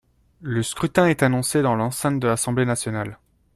[0.41, 3.19] Le scrutin est annoncé dans l’enceinte de l’Assemblée nationale.